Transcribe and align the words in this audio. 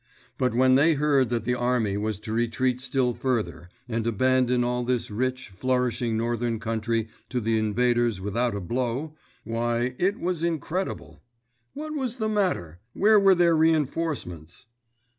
But 0.39 0.55
when 0.55 0.73
they 0.73 0.95
heard 0.95 1.29
that 1.29 1.45
the 1.45 1.53
army 1.53 1.95
was 1.95 2.19
to 2.21 2.33
retreat 2.33 2.81
still 2.81 3.13
further, 3.13 3.69
and 3.87 4.07
abandon 4.07 4.63
all 4.63 4.83
this 4.83 5.11
rich, 5.11 5.49
flourishing 5.49 6.17
northern 6.17 6.59
country 6.59 7.07
to 7.29 7.39
the 7.39 7.59
invaders 7.59 8.19
without 8.19 8.55
a 8.55 8.61
blow—why, 8.61 9.93
it 9.99 10.17
was 10.19 10.41
incredible! 10.41 11.21
What 11.75 11.93
was 11.93 12.15
the 12.15 12.29
matter? 12.29 12.79
Where 12.93 13.19
were 13.19 13.35
their 13.35 13.55
reënforcements? 13.55 14.65